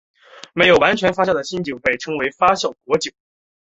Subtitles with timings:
[0.55, 3.11] 没有完全发酵的新酒被称为发酵果酒。